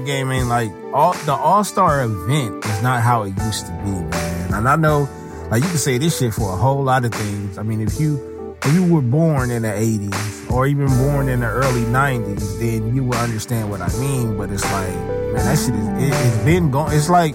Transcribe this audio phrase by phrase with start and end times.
[0.00, 3.90] Game ain't like all the All Star event is not how it used to be,
[3.90, 4.54] man.
[4.54, 5.08] And I know,
[5.50, 7.58] like, you can say this shit for a whole lot of things.
[7.58, 11.40] I mean, if you if you were born in the '80s or even born in
[11.40, 14.36] the early '90s, then you will understand what I mean.
[14.36, 16.96] But it's like, man, that shit is it, it's been going.
[16.96, 17.34] It's like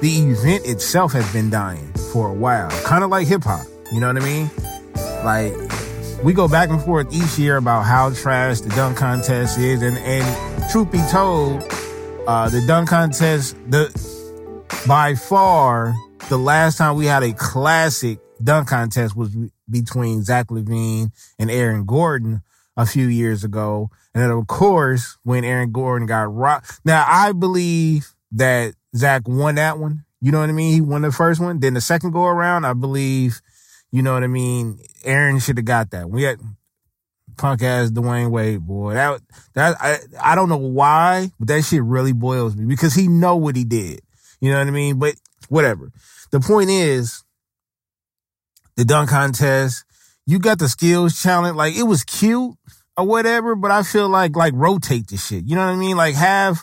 [0.00, 3.66] the event itself has been dying for a while, kind of like hip hop.
[3.92, 4.50] You know what I mean?
[5.24, 5.54] Like
[6.22, 9.98] we go back and forth each year about how trash the dunk contest is, and
[9.98, 11.62] and truth be told,
[12.26, 13.88] uh, the dunk contest the
[14.86, 15.94] by far
[16.28, 19.34] the last time we had a classic dunk contest was
[19.70, 22.42] between Zach LaVine and Aaron Gordon
[22.76, 26.80] a few years ago, and then of course when Aaron Gordon got rocked.
[26.84, 30.04] Now I believe that Zach won that one.
[30.20, 30.72] You know what I mean?
[30.72, 31.60] He won the first one.
[31.60, 33.40] Then the second go around, I believe
[33.92, 34.80] you know what I mean?
[35.04, 36.10] Aaron should have got that.
[36.10, 36.38] We had
[37.36, 38.94] punk ass Dwyane Wade, boy.
[38.94, 39.20] That
[39.54, 43.36] that I I don't know why, but that shit really boils me because he know
[43.36, 44.00] what he did.
[44.40, 44.98] You know what I mean?
[44.98, 45.14] But
[45.48, 45.90] whatever.
[46.30, 47.24] The point is,
[48.76, 49.84] the dunk contest,
[50.26, 51.56] you got the skills challenge.
[51.56, 52.54] Like it was cute
[52.96, 55.44] or whatever, but I feel like like rotate the shit.
[55.46, 55.96] You know what I mean?
[55.96, 56.62] Like have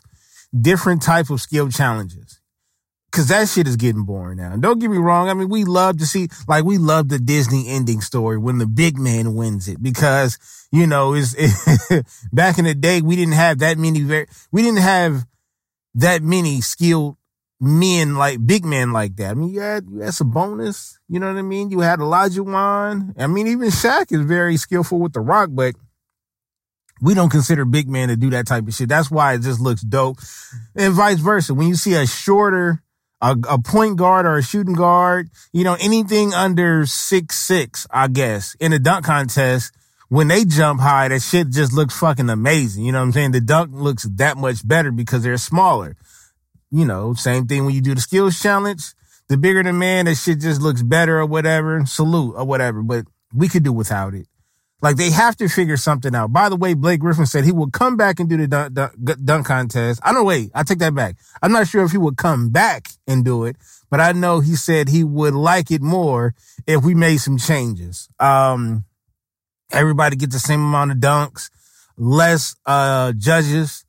[0.59, 2.39] different type of skill challenges.
[3.13, 4.55] Cause that shit is getting boring now.
[4.55, 5.29] don't get me wrong.
[5.29, 8.65] I mean, we love to see, like, we love the Disney ending story when the
[8.65, 10.39] big man wins it because,
[10.71, 11.35] you know, is
[12.33, 15.27] back in the day, we didn't have that many, very, we didn't have
[15.93, 17.17] that many skilled
[17.61, 19.29] men like big men like that.
[19.29, 20.97] I mean, you had, you had bonus.
[21.07, 21.69] you know what I mean?
[21.69, 23.13] You had Olajuwon.
[23.15, 25.75] I mean, even Shaq is very skillful with the rock, but
[27.01, 28.89] we don't consider big men to do that type of shit.
[28.89, 30.17] That's why it just looks dope.
[30.75, 31.53] And vice versa.
[31.53, 32.82] When you see a shorter,
[33.23, 38.09] a, a, point guard or a shooting guard, you know, anything under six six, I
[38.09, 39.73] guess, in a dunk contest,
[40.09, 42.83] when they jump high, that shit just looks fucking amazing.
[42.83, 43.31] You know what I'm saying?
[43.31, 45.95] The dunk looks that much better because they're smaller.
[46.69, 48.93] You know, same thing when you do the skills challenge.
[49.29, 51.85] The bigger the man, that shit just looks better or whatever.
[51.85, 52.83] Salute or whatever.
[52.83, 54.27] But we could do without it.
[54.83, 56.33] Like they have to figure something out.
[56.33, 59.23] By the way, Blake Griffin said he will come back and do the dunk, dunk,
[59.23, 60.01] dunk contest.
[60.03, 60.51] I don't wait.
[60.53, 61.15] I take that back.
[61.41, 63.55] I'm not sure if he would come back and do it,
[63.89, 66.35] but I know he said he would like it more
[66.67, 68.09] if we made some changes.
[68.19, 68.83] Um,
[69.71, 71.49] everybody get the same amount of dunks,
[71.95, 73.85] less, uh, judges,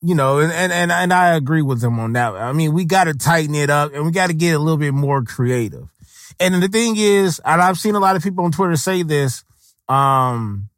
[0.00, 2.34] you know, and, and, and, and I agree with him on that.
[2.36, 4.78] I mean, we got to tighten it up and we got to get a little
[4.78, 5.88] bit more creative.
[6.38, 9.42] And the thing is, and I've seen a lot of people on Twitter say this,
[9.90, 10.70] um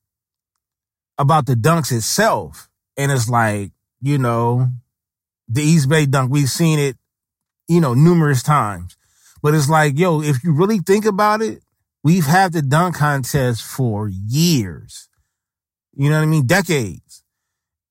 [1.18, 2.68] about the dunks itself.
[2.96, 4.68] And it's like, you know,
[5.48, 6.96] the East Bay dunk, we've seen it,
[7.68, 8.96] you know, numerous times.
[9.42, 11.62] But it's like, yo, if you really think about it,
[12.02, 15.08] we've had the dunk contest for years.
[15.94, 16.46] You know what I mean?
[16.46, 17.22] Decades.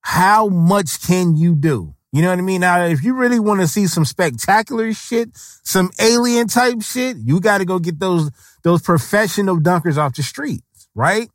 [0.02, 1.96] How much can you do?
[2.12, 2.62] You know what I mean?
[2.62, 5.30] Now, if you really want to see some spectacular shit,
[5.64, 8.32] some alien type shit, you got to go get those,
[8.64, 10.64] those professional dunkers off the street
[10.96, 11.30] right?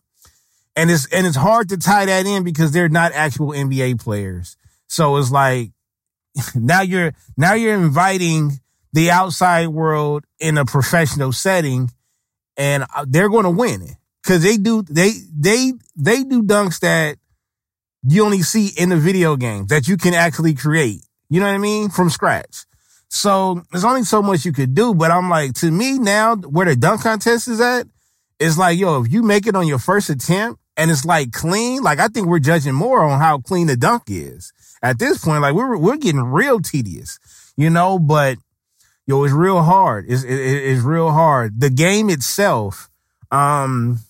[0.74, 4.56] And it's and it's hard to tie that in because they're not actual NBA players.
[4.88, 5.72] So it's like
[6.54, 8.60] now you're now you're inviting
[8.92, 11.90] the outside world in a professional setting
[12.56, 16.80] and uh, they're going to win it cuz they do they they they do dunks
[16.80, 17.16] that
[18.08, 21.02] you only see in the video games that you can actually create.
[21.28, 21.88] You know what I mean?
[21.88, 22.66] From scratch.
[23.08, 26.66] So there's only so much you could do, but I'm like, to me now, where
[26.66, 27.86] the dunk contest is at,
[28.38, 31.82] it's like, yo, if you make it on your first attempt and it's like clean,
[31.82, 34.52] like I think we're judging more on how clean the dunk is.
[34.82, 37.18] At this point, like we're we're getting real tedious,
[37.56, 37.98] you know.
[37.98, 38.36] But
[39.06, 40.04] yo, it's real hard.
[40.08, 41.60] It's it, it's real hard.
[41.60, 42.90] The game itself,
[43.30, 44.00] um,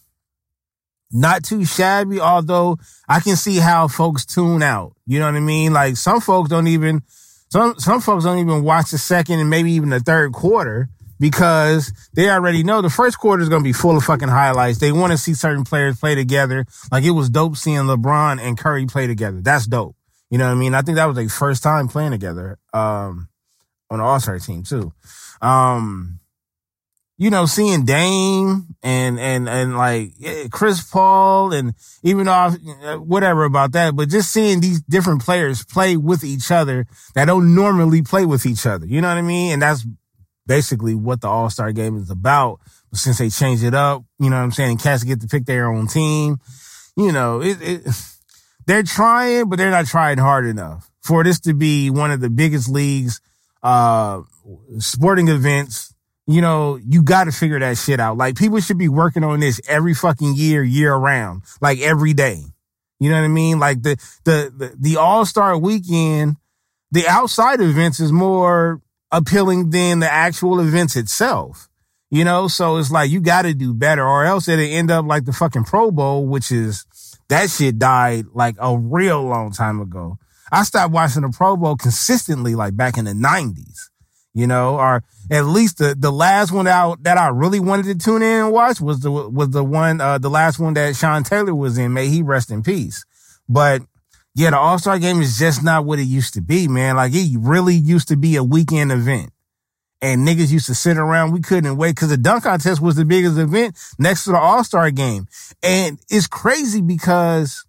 [1.12, 2.20] not too shabby.
[2.20, 2.78] Although
[3.08, 4.94] I can see how folks tune out.
[5.06, 5.72] You know what I mean?
[5.72, 7.02] Like some folks don't even
[7.48, 11.92] some some folks don't even watch the second and maybe even the third quarter because
[12.14, 14.78] they already know the first quarter is going to be full of fucking highlights.
[14.78, 16.66] They want to see certain players play together.
[16.90, 19.40] Like it was dope seeing LeBron and Curry play together.
[19.40, 19.96] That's dope.
[20.30, 20.74] You know what I mean?
[20.74, 23.28] I think that was their first time playing together, um,
[23.90, 24.92] on the All-Star team too.
[25.40, 26.18] Um,
[27.18, 30.12] you know, seeing Dame and, and, and like
[30.50, 31.72] Chris Paul and
[32.02, 32.56] even off,
[32.98, 37.54] whatever about that, but just seeing these different players play with each other that don't
[37.54, 38.84] normally play with each other.
[38.84, 39.52] You know what I mean?
[39.52, 39.86] And that's
[40.46, 42.60] basically what the All Star game is about.
[42.90, 44.78] But since they changed it up, you know what I'm saying?
[44.78, 46.38] Cats get to pick their own team.
[46.96, 47.86] You know, it, it,
[48.66, 52.30] they're trying, but they're not trying hard enough for this to be one of the
[52.30, 53.20] biggest leagues,
[53.62, 54.22] uh,
[54.78, 55.94] sporting events.
[56.28, 58.16] You know, you got to figure that shit out.
[58.16, 62.42] Like people should be working on this every fucking year, year round, like every day.
[62.98, 63.58] You know what I mean?
[63.58, 66.36] Like the the the, the All Star weekend,
[66.90, 68.80] the outside events is more
[69.16, 71.68] appealing than the actual events itself.
[72.08, 75.06] You know, so it's like you got to do better, or else it'll end up
[75.06, 76.86] like the fucking Pro Bowl, which is
[77.28, 80.16] that shit died like a real long time ago.
[80.52, 83.90] I stopped watching the Pro Bowl consistently like back in the nineties,
[84.34, 85.02] you know, or
[85.32, 88.44] at least the, the last one that I, that I really wanted to tune in
[88.44, 91.76] and watch was the, was the one, uh, the last one that Sean Taylor was
[91.76, 91.92] in.
[91.92, 93.04] May he rest in peace.
[93.48, 93.82] But
[94.36, 96.96] yeah, the All Star game is just not what it used to be, man.
[96.96, 99.30] Like it really used to be a weekend event
[100.02, 101.32] and niggas used to sit around.
[101.32, 104.62] We couldn't wait because the dunk contest was the biggest event next to the All
[104.62, 105.26] Star game.
[105.62, 107.64] And it's crazy because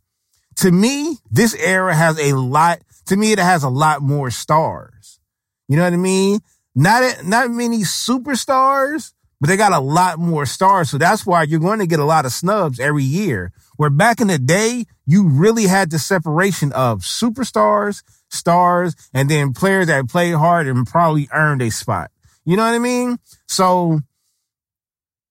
[0.57, 5.21] to me, this era has a lot, to me, it has a lot more stars.
[5.69, 6.41] You know what I mean?
[6.75, 10.89] Not, not many superstars, but they got a lot more stars.
[10.89, 13.51] So that's why you're going to get a lot of snubs every year.
[13.77, 19.53] Where back in the day, you really had the separation of superstars, stars, and then
[19.53, 22.09] players that played hard and probably earned a spot.
[22.45, 23.19] You know what I mean?
[23.47, 23.99] So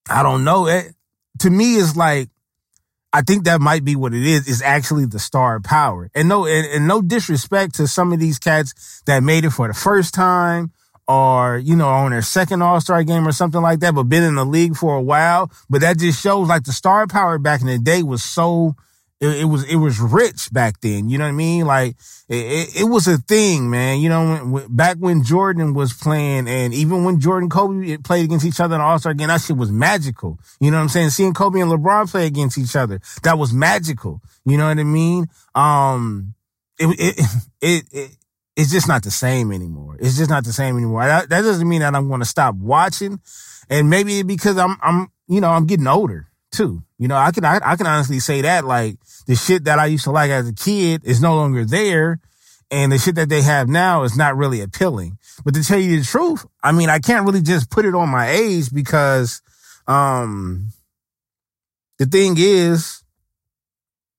[0.09, 0.69] I don't know.
[0.69, 0.95] It,
[1.41, 2.29] to me, it's like,
[3.13, 6.11] I think that might be what it is, is actually the star power.
[6.15, 9.67] And no, and, and no disrespect to some of these cats that made it for
[9.67, 10.71] the first time
[11.09, 14.35] or, you know, on their second all-star game or something like that, but been in
[14.35, 15.51] the league for a while.
[15.71, 18.75] But that just shows like the star power back in the day was so
[19.21, 21.09] it, it, was it was rich back then.
[21.09, 21.65] You know what I mean?
[21.65, 21.97] Like
[22.29, 24.01] it, it, was a thing, man.
[24.01, 28.45] You know, when, back when Jordan was playing, and even when Jordan Kobe played against
[28.45, 30.39] each other in All Star game, that shit was magical.
[30.61, 31.11] You know what I'm saying?
[31.11, 34.21] Seeing Kobe and LeBron play against each other, that was magical.
[34.45, 35.27] You know what I mean?
[35.55, 36.35] Um,
[36.79, 37.27] it it
[37.61, 37.85] it.
[37.93, 38.11] it
[38.57, 39.97] it's just not the same anymore.
[40.01, 41.05] It's just not the same anymore.
[41.05, 43.21] That, that doesn't mean that I'm going to stop watching.
[43.69, 46.83] And maybe because I'm, I'm, you know, I'm getting older too.
[46.99, 49.87] You know, I can, I, I can honestly say that like the shit that I
[49.87, 52.21] used to like as a kid is no longer there.
[52.69, 55.19] And the shit that they have now is not really appealing.
[55.45, 58.09] But to tell you the truth, I mean, I can't really just put it on
[58.09, 59.41] my age because,
[59.87, 60.73] um,
[61.99, 63.05] the thing is,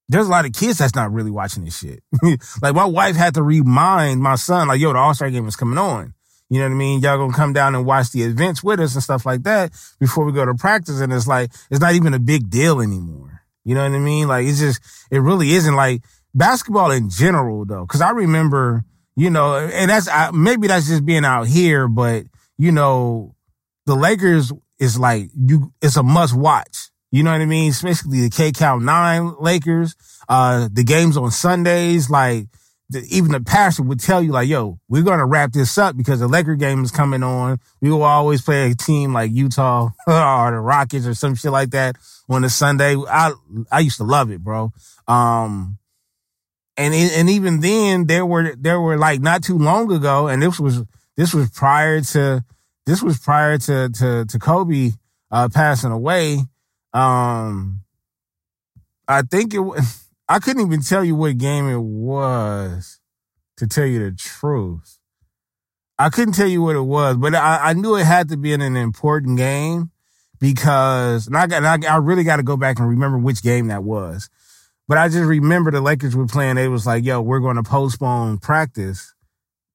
[0.09, 2.01] there's a lot of kids that's not really watching this shit.
[2.61, 5.77] like my wife had to remind my son, like, yo, the All-Star game is coming
[5.77, 6.13] on.
[6.49, 7.01] You know what I mean?
[7.01, 10.23] Y'all gonna come down and watch the events with us and stuff like that before
[10.23, 11.01] we go to practice.
[11.01, 13.41] And it's like, it's not even a big deal anymore.
[13.65, 14.29] You know what I mean?
[14.29, 14.81] Like it's just,
[15.11, 17.85] it really isn't like basketball in general though.
[17.85, 18.85] Cause I remember,
[19.17, 22.23] you know, and that's, I, maybe that's just being out here, but
[22.57, 23.35] you know,
[23.85, 26.91] the Lakers is like, you, it's a must watch.
[27.11, 27.71] You know what I mean?
[27.71, 29.95] Especially the K Count nine Lakers,
[30.27, 32.47] uh, the games on Sundays, like,
[32.89, 35.97] the, even the pastor would tell you like, yo, we're going to wrap this up
[35.97, 37.59] because the Laker game is coming on.
[37.81, 41.71] We will always play a team like Utah or the Rockets or some shit like
[41.71, 41.97] that
[42.29, 42.95] on a Sunday.
[42.95, 43.33] I,
[43.71, 44.71] I used to love it, bro.
[45.07, 45.77] Um,
[46.77, 50.59] and, and even then there were, there were like not too long ago, and this
[50.59, 50.83] was,
[51.17, 52.43] this was prior to,
[52.85, 54.91] this was prior to, to, to Kobe,
[55.31, 56.39] uh, passing away.
[56.97, 57.81] Um,
[59.07, 62.99] I think it was, I couldn't even tell you what game it was
[63.57, 64.99] to tell you the truth.
[65.99, 68.53] I couldn't tell you what it was, but I, I knew it had to be
[68.53, 69.91] in an important game
[70.39, 73.41] because, and I got, and I, I really got to go back and remember which
[73.41, 74.29] game that was.
[74.87, 76.55] But I just remember the Lakers were playing.
[76.55, 79.13] They was like, "Yo, we're going to postpone practice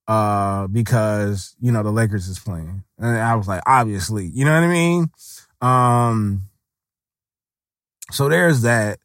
[0.09, 4.53] uh, because you know the Lakers is playing." And I was like, "Obviously, you know
[4.53, 5.11] what I mean."
[5.61, 6.49] Um,
[8.13, 8.99] so there's that.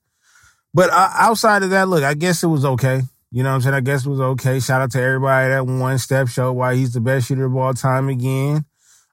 [0.74, 3.02] But outside of that, look, I guess it was okay.
[3.32, 3.76] You know what I'm saying?
[3.76, 4.60] I guess it was okay.
[4.60, 7.74] Shout out to everybody that one step show why he's the best shooter of all
[7.74, 8.66] time again.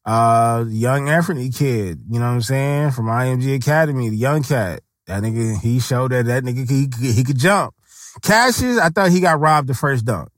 [0.04, 2.90] Uh, young Anfernee kid, you know what I'm saying?
[2.90, 4.82] From IMG Academy, the young cat.
[5.06, 7.74] That nigga, he showed that that nigga, he, he could jump.
[8.22, 10.28] Cassius, I thought he got robbed the first dunk.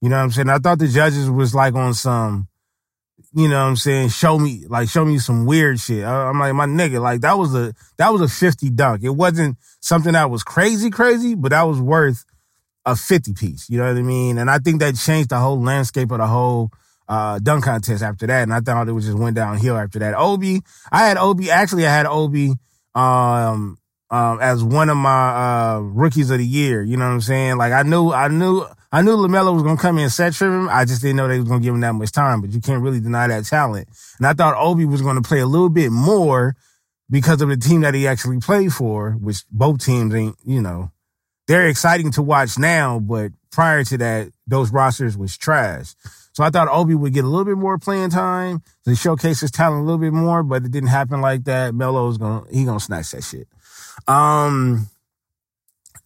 [0.00, 0.48] You know what I'm saying?
[0.48, 2.48] I thought the judges was like on some,
[3.32, 4.08] you know what I'm saying?
[4.08, 6.04] Show me, like, show me some weird shit.
[6.04, 9.04] I'm like, my nigga, like, that was a, that was a 50 dunk.
[9.04, 12.24] It wasn't something that was crazy, crazy, but that was worth
[12.84, 13.70] a 50 piece.
[13.70, 14.38] You know what I mean?
[14.38, 16.70] And I think that changed the whole landscape of the whole,
[17.08, 18.42] uh, dunk contest after that.
[18.42, 20.14] And I thought it was just went downhill after that.
[20.14, 20.60] Obi,
[20.90, 22.54] I had Obi, actually, I had Obi,
[22.96, 23.78] um,
[24.10, 26.82] um, as one of my, uh, rookies of the year.
[26.82, 27.58] You know what I'm saying?
[27.58, 30.32] Like, I knew, I knew, I knew LaMelo was going to come in and set
[30.34, 30.68] trip him.
[30.68, 32.60] I just didn't know they was going to give him that much time, but you
[32.60, 33.88] can't really deny that talent.
[34.18, 36.56] And I thought Obi was going to play a little bit more
[37.08, 40.90] because of the team that he actually played for, which both teams ain't, you know,
[41.46, 45.94] they're exciting to watch now, but prior to that, those rosters was trash.
[46.32, 49.50] So I thought Obi would get a little bit more playing time to showcase his
[49.50, 51.74] talent a little bit more, but it didn't happen like that.
[51.74, 53.48] Melo's gonna, he gonna snatch that shit.
[54.06, 54.88] Um,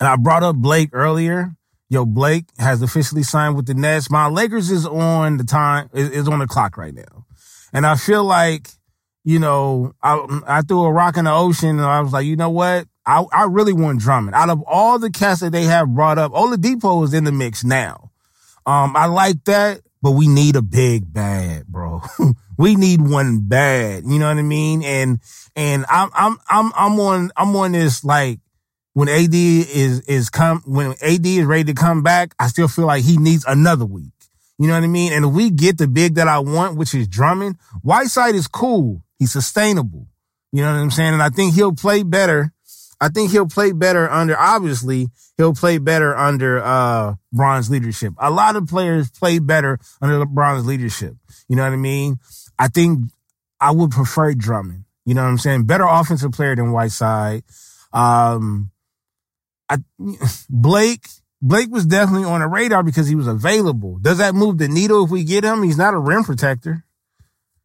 [0.01, 1.55] and I brought up Blake earlier.
[1.91, 4.11] Yo, Blake has officially signed with the Nets.
[4.11, 7.27] My Lakers is on the time is, is on the clock right now,
[7.73, 8.69] and I feel like
[9.23, 12.37] you know I I threw a rock in the ocean and I was like, you
[12.37, 12.87] know what?
[13.07, 14.35] I I really want Drummond.
[14.35, 17.65] Out of all the cats that they have brought up, Oladipo is in the mix
[17.65, 18.11] now.
[18.67, 22.01] Um, I like that, but we need a big bad, bro.
[22.59, 24.05] we need one bad.
[24.07, 24.83] You know what I mean?
[24.83, 25.19] And
[25.55, 28.41] and I'm I'm I'm I'm on I'm on this like
[28.95, 32.87] when AD is is come when AD is ready to come back, I still feel
[32.87, 34.13] like he needs another week.
[34.59, 35.13] You know what I mean?
[35.13, 39.03] And if we get the big that I want, which is Drummond, Whiteside is cool.
[39.19, 40.07] He's sustainable.
[40.53, 41.13] You know what I'm saying?
[41.13, 42.53] And I think he'll play better.
[43.01, 48.15] I think he'll play better under obviously he'll play better under uh Bron's leadership.
[48.19, 51.17] A lot of players play better under Bron's leadership.
[51.49, 52.19] You know what I mean?
[52.59, 53.11] I think
[53.61, 54.85] I would prefer Drummond.
[55.05, 55.65] You know what I'm saying?
[55.65, 57.43] Better offensive player than Whiteside.
[57.93, 58.71] Um,
[59.69, 59.79] I,
[60.49, 61.07] Blake,
[61.41, 63.99] Blake was definitely on the radar because he was available.
[63.99, 65.63] Does that move the needle if we get him?
[65.63, 66.85] He's not a rim protector.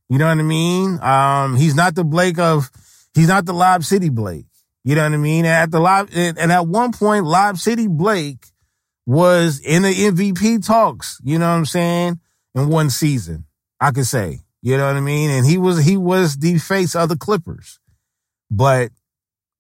[0.10, 1.00] You know what I mean?
[1.02, 2.70] Um, he's not the Blake of,
[3.14, 4.46] he's not the Lob City Blake.
[4.84, 5.46] You know what I mean?
[5.46, 8.46] At the Lob, and at one point, Lob City Blake
[9.06, 11.20] was in the MVP talks.
[11.24, 12.20] You know what I'm saying?
[12.56, 13.46] In one season,
[13.80, 14.40] I could say.
[14.62, 15.30] You know what I mean?
[15.30, 17.80] And he was he was the face of the Clippers,
[18.52, 18.92] but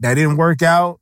[0.02, 1.00] that didn't work out.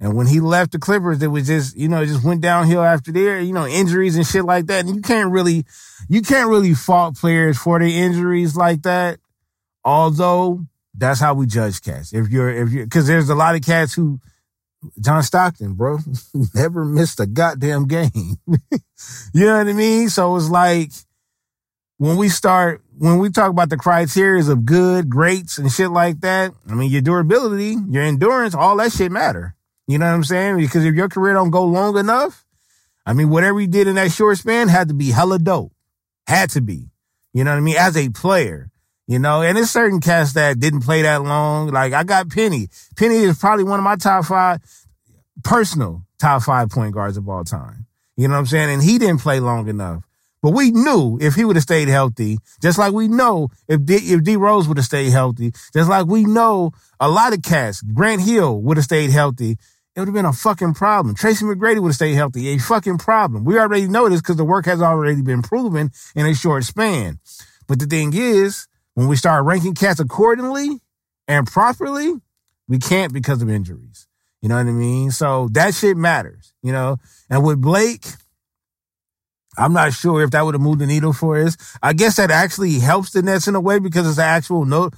[0.00, 2.82] And when he left the Clippers, it was just, you know, it just went downhill
[2.82, 4.84] after there, you know, injuries and shit like that.
[4.84, 5.64] And you can't really,
[6.08, 9.18] you can't really fault players for their injuries like that.
[9.84, 12.12] Although that's how we judge cats.
[12.12, 14.20] If you're, if you're, cause there's a lot of cats who,
[15.00, 15.98] John Stockton, bro,
[16.54, 18.10] never missed a goddamn game.
[18.46, 20.08] you know what I mean?
[20.08, 20.90] So it's like,
[21.98, 26.20] when we start, when we talk about the criteria of good, greats, and shit like
[26.20, 29.53] that, I mean, your durability, your endurance, all that shit matter.
[29.86, 30.56] You know what I'm saying?
[30.58, 32.44] Because if your career don't go long enough,
[33.06, 35.72] I mean, whatever you did in that short span had to be hella dope.
[36.26, 36.88] Had to be.
[37.32, 37.76] You know what I mean?
[37.76, 38.70] As a player,
[39.06, 41.68] you know, and there's certain cats that didn't play that long.
[41.68, 42.68] Like I got Penny.
[42.96, 44.60] Penny is probably one of my top five
[45.42, 47.86] personal top five point guards of all time.
[48.16, 48.70] You know what I'm saying?
[48.70, 50.04] And he didn't play long enough.
[50.40, 53.94] But we knew if he would have stayed healthy, just like we know if D,
[53.94, 57.80] if D Rose would have stayed healthy, just like we know a lot of cats,
[57.80, 59.56] Grant Hill would have stayed healthy,
[59.94, 61.14] it would have been a fucking problem.
[61.14, 63.44] Tracy McGrady would have stayed healthy, a fucking problem.
[63.44, 67.20] We already know this because the work has already been proven in a short span.
[67.68, 70.80] But the thing is, when we start ranking cats accordingly
[71.28, 72.14] and properly,
[72.66, 74.08] we can't because of injuries.
[74.42, 75.10] You know what I mean?
[75.10, 76.98] So that shit matters, you know?
[77.30, 78.04] And with Blake,
[79.56, 81.56] I'm not sure if that would have moved the needle for us.
[81.82, 84.94] I guess that actually helps the Nets in a way because it's an actual note.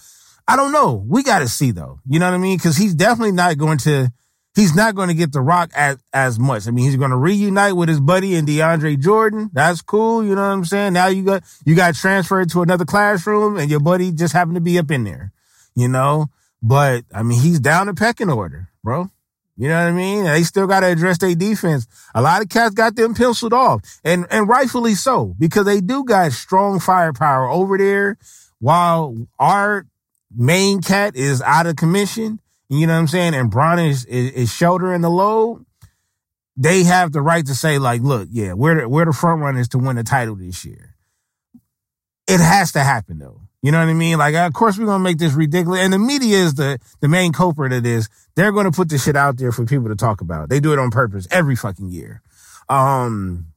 [0.49, 1.05] I don't know.
[1.07, 2.01] We got to see though.
[2.09, 2.57] You know what I mean?
[2.57, 4.11] Because he's definitely not going to.
[4.57, 6.67] He's not going to get the rock as as much.
[6.67, 9.51] I mean, he's going to reunite with his buddy and DeAndre Jordan.
[9.53, 10.25] That's cool.
[10.25, 10.95] You know what I'm saying?
[10.95, 14.63] Now you got you got transferred to another classroom, and your buddy just happened to
[14.63, 15.33] be up in there.
[15.75, 16.29] You know,
[16.63, 19.11] but I mean, he's down the pecking order, bro.
[19.59, 20.25] You know what I mean?
[20.25, 21.87] They still got to address their defense.
[22.15, 26.05] A lot of cats got them penciled off and, and rightfully so because they do
[26.05, 28.19] got strong firepower over there
[28.59, 29.87] while our
[30.35, 32.39] main cat is out of commission.
[32.69, 33.35] You know what I'm saying?
[33.35, 35.65] And Bron is, is, is shouldering the load.
[36.57, 39.69] They have the right to say like, look, yeah, we're the, we're the front runners
[39.69, 40.95] to win the title this year.
[42.27, 43.43] It has to happen though.
[43.63, 44.19] You know what I mean?
[44.19, 45.81] Like, of course, we're going to make this ridiculous.
[45.81, 48.09] And the media is the, the main culprit of this.
[48.37, 50.49] They're going to put this shit out there for people to talk about.
[50.49, 52.23] They do it on purpose every fucking year.
[52.69, 53.49] Um,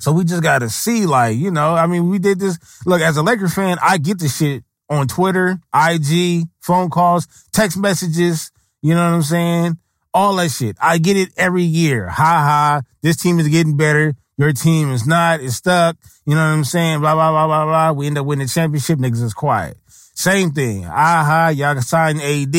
[0.00, 2.58] so we just got to see, like, you know, I mean, we did this.
[2.86, 7.76] Look, as a Lakers fan, I get this shit on Twitter, IG, phone calls, text
[7.78, 8.50] messages.
[8.82, 9.78] You know what I'm saying?
[10.12, 10.76] All that shit.
[10.80, 12.08] I get it every year.
[12.08, 12.82] Ha ha.
[13.02, 14.14] This team is getting better.
[14.36, 15.96] Your team is not, it's stuck.
[16.26, 17.00] You know what I'm saying?
[17.00, 17.92] Blah, blah, blah, blah, blah.
[17.92, 18.98] We end up winning the championship.
[18.98, 19.76] Niggas is quiet.
[20.14, 20.86] Same thing.
[20.86, 22.54] Aha, y'all signed AD.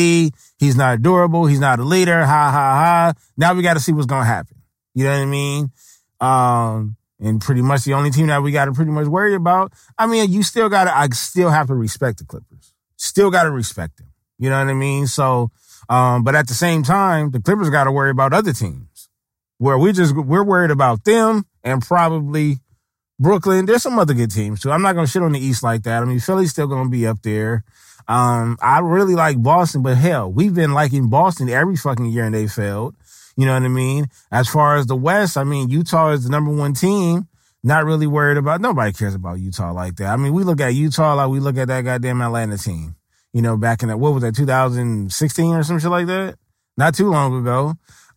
[0.58, 1.46] He's not durable.
[1.46, 2.24] He's not a leader.
[2.24, 3.12] Ha, ha, ha.
[3.36, 4.56] Now we got to see what's going to happen.
[4.94, 5.70] You know what I mean?
[6.20, 9.72] Um, and pretty much the only team that we got to pretty much worry about.
[9.98, 12.72] I mean, you still got to, I still have to respect the Clippers.
[12.96, 14.12] Still got to respect them.
[14.38, 15.06] You know what I mean?
[15.06, 15.50] So,
[15.88, 19.08] um, but at the same time, the Clippers got to worry about other teams
[19.58, 22.58] where we just, we're worried about them and probably
[23.18, 23.66] Brooklyn.
[23.66, 24.70] There's some other good teams too.
[24.70, 26.02] I'm not gonna shit on the East like that.
[26.02, 27.64] I mean, Philly's still gonna be up there.
[28.08, 32.34] Um, I really like Boston, but hell, we've been liking Boston every fucking year and
[32.34, 32.94] they failed.
[33.36, 34.06] You know what I mean?
[34.32, 37.28] As far as the West, I mean, Utah is the number one team.
[37.62, 40.12] Not really worried about, nobody cares about Utah like that.
[40.12, 42.94] I mean, we look at Utah like we look at that goddamn Atlanta team,
[43.32, 46.36] you know, back in that, what was that, 2016 or some shit like that?
[46.76, 47.74] Not too long ago.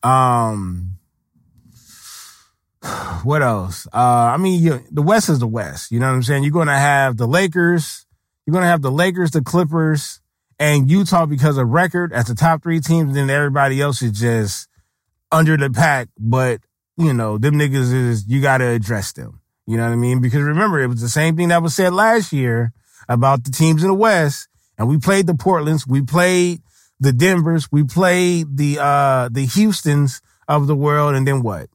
[0.07, 0.99] Um,
[3.23, 3.87] what else?
[3.87, 5.91] Uh, I mean, you, the West is the West.
[5.91, 6.43] You know what I'm saying?
[6.43, 8.05] You're going to have the Lakers.
[8.45, 10.21] You're going to have the Lakers, the Clippers,
[10.59, 13.09] and Utah because of record as the top three teams.
[13.09, 14.68] And then everybody else is just
[15.31, 16.09] under the pack.
[16.17, 16.61] But,
[16.97, 19.41] you know, them niggas is, you got to address them.
[19.65, 20.21] You know what I mean?
[20.21, 22.73] Because remember, it was the same thing that was said last year
[23.07, 24.47] about the teams in the West.
[24.77, 25.87] And we played the Portlands.
[25.87, 26.61] We played
[26.99, 27.71] the Denvers.
[27.71, 31.15] We played the, uh, the Houstons of the world.
[31.15, 31.69] And then what?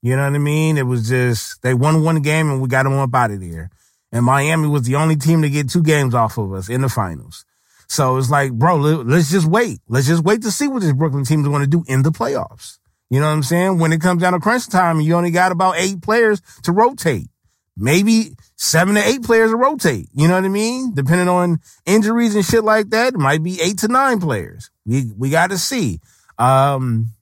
[0.00, 0.78] You know what I mean?
[0.78, 3.70] It was just, they won one game and we got them up out of there.
[4.12, 6.88] And Miami was the only team to get two games off of us in the
[6.88, 7.44] finals.
[7.88, 9.80] So it's like, bro, let's just wait.
[9.88, 12.10] Let's just wait to see what this Brooklyn team is going to do in the
[12.10, 12.78] playoffs.
[13.10, 13.78] You know what I'm saying?
[13.78, 17.28] When it comes down to crunch time, you only got about eight players to rotate.
[17.76, 20.08] Maybe seven to eight players to rotate.
[20.12, 20.92] You know what I mean?
[20.94, 24.70] Depending on injuries and shit like that, it might be eight to nine players.
[24.84, 26.00] We, we got to see.
[26.38, 27.14] Um,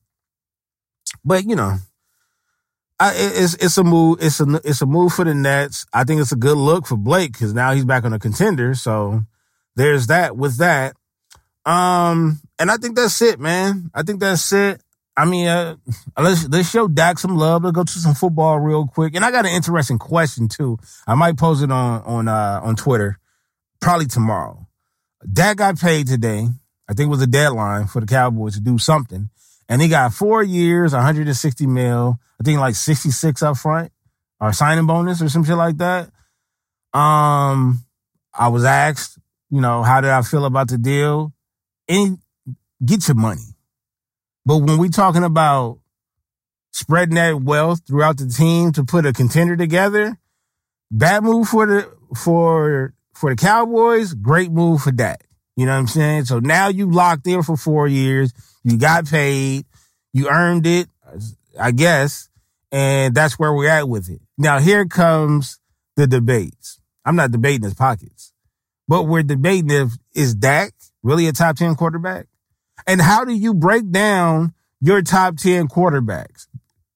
[1.25, 1.77] but you know,
[2.99, 4.19] I, it's it's a move.
[4.21, 5.87] It's a it's a move for the Nets.
[5.93, 8.75] I think it's a good look for Blake because now he's back on a contender.
[8.75, 9.23] So
[9.77, 10.97] there's that with that.
[11.65, 13.91] Um, and I think that's it, man.
[13.95, 14.81] I think that's it.
[15.17, 15.77] I mean, uh,
[16.19, 17.65] let's let's show Dak some love.
[17.65, 19.15] Let's go to some football real quick.
[19.15, 20.79] And I got an interesting question too.
[21.07, 23.19] I might post it on on uh on Twitter,
[23.81, 24.67] probably tomorrow.
[25.31, 26.49] Dak got paid today.
[26.89, 29.31] I think it was a deadline for the Cowboys to do something,
[29.69, 32.19] and he got four years, 160 mil.
[32.39, 33.91] I think like 66 up front
[34.41, 36.11] or signing bonus or some shit like that.
[36.93, 37.85] Um,
[38.33, 39.19] I was asked,
[39.51, 41.33] you know, how did I feel about the deal?
[41.89, 42.19] And
[42.85, 43.57] get your money.
[44.45, 45.79] But when we talking about
[46.73, 50.19] spreading that wealth throughout the team to put a contender together,
[50.91, 55.23] bad move for the for for the Cowboys, great move for that.
[55.57, 56.27] You know what I'm saying?
[56.27, 58.33] So now you locked in for four years.
[58.63, 59.65] You got paid.
[60.13, 60.89] You earned it.
[61.59, 62.29] I guess.
[62.71, 64.21] And that's where we're at with it.
[64.37, 65.59] Now here comes
[65.97, 66.79] the debates.
[67.05, 68.33] I'm not debating his pockets,
[68.89, 70.73] but we're debating if is Dak
[71.03, 72.27] really a top 10 quarterback?
[72.87, 76.47] And how do you break down your top 10 quarterbacks?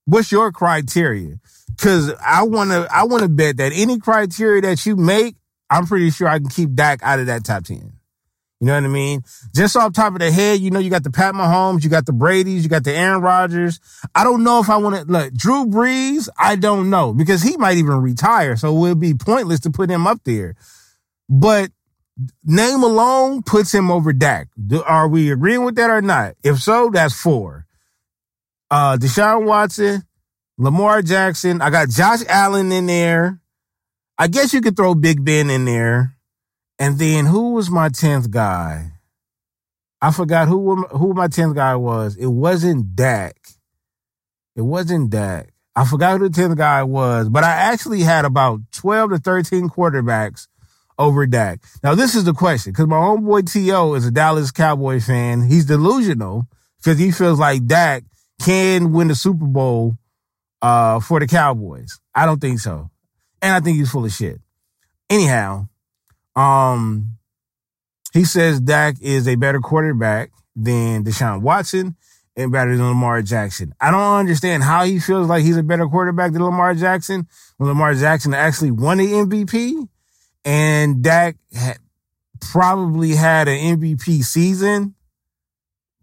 [0.05, 1.37] What's your criteria?
[1.79, 5.37] Cause I want to, I want to bet that any criteria that you make,
[5.71, 7.93] I'm pretty sure I can keep Dak out of that top 10.
[8.61, 9.23] You know what I mean?
[9.55, 12.05] Just off top of the head, you know, you got the Pat Mahomes, you got
[12.05, 13.81] the Brady's, you got the Aaron Rodgers.
[14.15, 16.29] I don't know if I want to look Drew Brees.
[16.39, 18.57] I don't know because he might even retire.
[18.57, 20.57] So it would be pointless to put him up there.
[21.31, 21.71] But
[22.45, 24.49] name alone puts him over Dak.
[24.67, 26.35] Do, are we agreeing with that or not?
[26.43, 27.67] If so, that's four.
[28.71, 30.03] Uh, Deshaun Watson,
[30.59, 31.61] Lamar Jackson.
[31.61, 33.41] I got Josh Allen in there.
[34.19, 36.17] I guess you could throw Big Ben in there.
[36.79, 38.93] And then who was my 10th guy?
[40.03, 42.17] I forgot who who my 10th guy was.
[42.17, 43.37] It wasn't Dak.
[44.57, 45.53] It wasn't Dak.
[45.77, 49.69] I forgot who the 10th guy was, but I actually had about 12 to 13
[49.69, 50.49] quarterbacks
[51.01, 51.61] over Dak.
[51.83, 53.95] Now, this is the question because my homeboy T.O.
[53.95, 55.43] is a Dallas Cowboy fan.
[55.43, 58.05] He's delusional because he feels like Dak
[58.41, 59.97] can win the Super Bowl
[60.61, 61.99] uh, for the Cowboys.
[62.15, 62.91] I don't think so.
[63.41, 64.41] And I think he's full of shit.
[65.09, 65.69] Anyhow,
[66.37, 67.17] um,
[68.13, 71.97] he says Dak is a better quarterback than Deshaun Watson
[72.37, 73.75] and better than Lamar Jackson.
[73.81, 77.69] I don't understand how he feels like he's a better quarterback than Lamar Jackson when
[77.69, 79.89] Lamar Jackson actually won the MVP
[80.45, 81.37] and Dak
[82.41, 84.95] probably had an MVP season,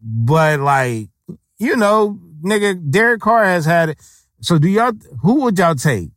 [0.02, 1.10] but like,
[1.58, 3.98] you know, nigga, Derek Carr has had it.
[4.42, 6.10] So do y'all, who would y'all take?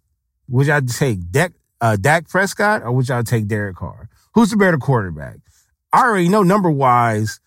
[0.48, 4.08] Would y'all take Dak, uh, Dak Prescott or would y'all take Derek Carr?
[4.34, 5.36] Who's the better quarterback?
[5.92, 7.40] I already know number wise,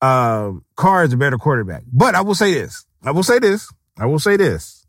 [0.00, 1.82] uh, Carr is a better quarterback.
[1.92, 2.86] But I will say this.
[3.02, 3.70] I will say this.
[3.98, 4.86] I will say this.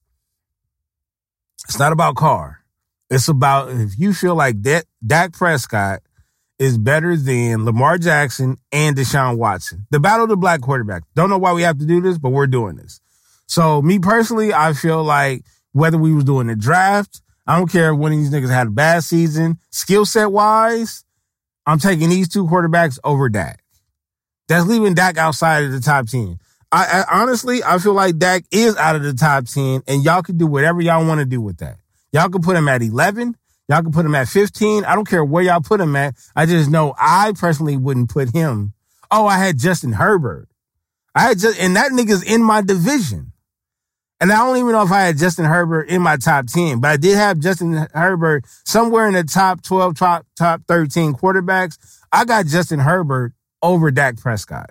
[1.68, 2.65] It's not about Carr.
[3.10, 6.02] It's about if you feel like that Dak Prescott
[6.58, 9.86] is better than Lamar Jackson and Deshaun Watson.
[9.92, 11.04] The battle of the black quarterback.
[11.14, 13.02] Don't know why we have to do this, but we're doing this.
[13.48, 17.94] So me personally, I feel like whether we was doing the draft I don't care
[17.94, 19.60] if one of these niggas had a bad season.
[19.70, 21.04] Skill set wise,
[21.66, 23.64] I'm taking these two quarterbacks over Dak.
[24.48, 26.40] That's leaving Dak outside of the top 10.
[26.72, 30.24] I, I, honestly, I feel like Dak is out of the top 10 and y'all
[30.24, 31.78] can do whatever y'all want to do with that.
[32.16, 33.36] Y'all can put him at 11.
[33.68, 34.86] Y'all can put him at 15.
[34.86, 36.16] I don't care where y'all put him at.
[36.34, 38.72] I just know I personally wouldn't put him.
[39.12, 40.48] Oh, I had Justin Herbert.
[41.14, 43.34] I had just, and that nigga's in my division.
[44.22, 46.88] And I don't even know if I had Justin Herbert in my top 10, but
[46.90, 51.78] I did have Justin Herbert somewhere in the top 12, top, top 13 quarterbacks.
[52.14, 54.70] I got Justin Herbert over Dak Prescott.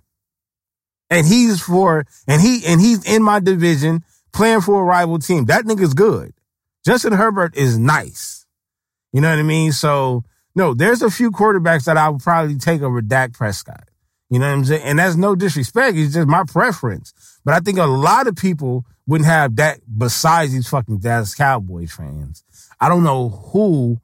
[1.11, 4.03] And he's for, and he, and he's in my division
[4.33, 5.45] playing for a rival team.
[5.45, 6.33] That nigga's good.
[6.85, 8.47] Justin Herbert is nice.
[9.13, 9.73] You know what I mean?
[9.73, 13.89] So, no, there's a few quarterbacks that I would probably take over Dak Prescott.
[14.31, 14.83] You know what I'm saying?
[14.83, 15.97] And that's no disrespect.
[15.97, 17.13] It's just my preference.
[17.45, 21.93] But I think a lot of people wouldn't have Dak besides these fucking Dallas Cowboys
[21.93, 22.43] fans.
[22.81, 24.01] I don't know who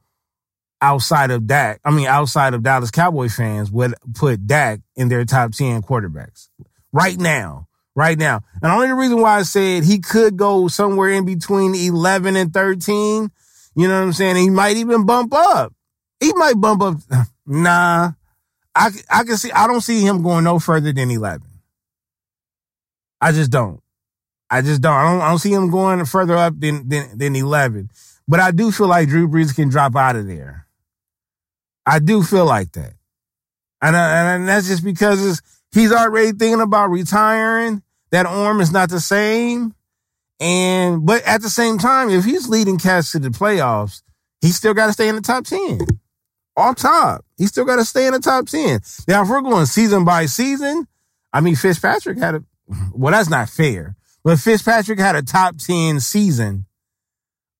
[0.80, 5.24] outside of Dak, I mean, outside of Dallas Cowboy fans would put Dak in their
[5.24, 6.48] top 10 quarterbacks
[6.92, 7.66] right now.
[8.00, 8.40] Right now.
[8.62, 12.50] And only the reason why I said he could go somewhere in between 11 and
[12.50, 13.30] 13,
[13.76, 14.36] you know what I'm saying?
[14.36, 15.74] He might even bump up.
[16.18, 16.96] He might bump up.
[17.46, 18.12] Nah.
[18.74, 21.42] I, I can see, I don't see him going no further than 11.
[23.20, 23.82] I just don't.
[24.48, 24.94] I just don't.
[24.94, 27.90] I don't, I don't see him going further up than, than, than 11.
[28.26, 30.66] But I do feel like Drew Brees can drop out of there.
[31.84, 32.94] I do feel like that.
[33.82, 37.82] And, uh, and that's just because he's already thinking about retiring.
[38.10, 39.74] That arm is not the same.
[40.40, 44.02] And, but at the same time, if he's leading cats to the playoffs,
[44.40, 45.80] he still got to stay in the top 10.
[46.56, 47.24] Off top.
[47.36, 48.80] He still got to stay in the top 10.
[49.06, 50.86] Now, if we're going season by season,
[51.32, 52.44] I mean, Fitzpatrick had a,
[52.92, 56.66] well, that's not fair, but Fitzpatrick had a top 10 season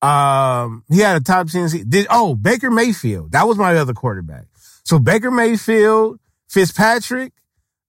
[0.03, 1.89] um, he had a top 10.
[1.89, 3.33] Did, oh, Baker Mayfield.
[3.33, 4.47] That was my other quarterback.
[4.85, 7.33] So Baker Mayfield, Fitzpatrick,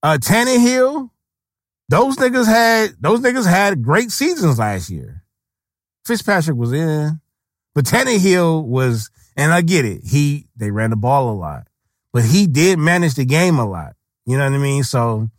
[0.04, 1.10] uh, Tannehill,
[1.91, 5.23] those niggas had, those niggas had great seasons last year.
[6.06, 7.19] Fitzpatrick was in,
[7.75, 10.01] but Tannehill was, and I get it.
[10.06, 11.67] He, they ran the ball a lot,
[12.13, 13.95] but he did manage the game a lot.
[14.25, 14.84] You know what I mean?
[14.84, 15.30] So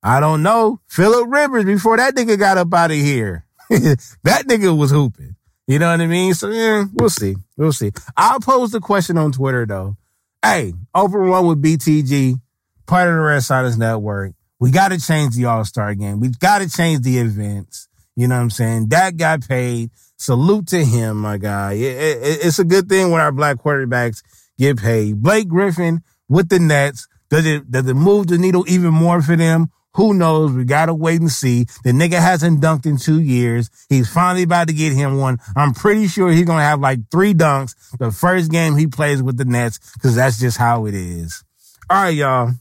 [0.00, 0.80] I don't know.
[0.86, 3.44] Philip Rivers before that nigga got up out of here.
[3.68, 5.34] that nigga was hooping.
[5.66, 6.32] You know what I mean?
[6.32, 7.34] So yeah, we'll see.
[7.56, 7.90] We'll see.
[8.16, 9.96] I'll pose the question on Twitter though.
[10.42, 12.40] Hey, open one with BTG,
[12.86, 14.34] part of the Red Silence Network.
[14.60, 16.20] We got to change the All Star game.
[16.20, 17.88] We got to change the events.
[18.16, 18.88] You know what I'm saying?
[18.88, 19.90] Dak got paid.
[20.16, 21.74] Salute to him, my guy.
[21.74, 24.22] It, it, it's a good thing when our black quarterbacks
[24.58, 25.22] get paid.
[25.22, 27.06] Blake Griffin with the Nets.
[27.30, 29.70] Does it does it move the needle even more for them?
[29.94, 30.52] Who knows?
[30.52, 31.66] We gotta wait and see.
[31.84, 33.70] The nigga hasn't dunked in two years.
[33.88, 35.38] He's finally about to get him one.
[35.56, 39.36] I'm pretty sure he's gonna have like three dunks the first game he plays with
[39.36, 41.44] the Nets, because that's just how it is.
[41.90, 42.52] All right, y'all.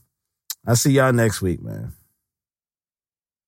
[0.67, 1.93] I'll see y'all next week, man.